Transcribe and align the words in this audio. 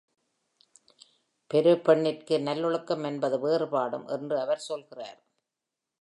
பெரு 1.51 1.73
பெண்ணிற்கு 1.79 2.35
நல்லொழுக்கம் 2.39 3.03
என்பது 3.03 3.37
வேறுபாடும், 3.47 4.07
என்று 4.07 4.39
அவர் 4.39 4.65
சொல்கிறார். 4.69 5.19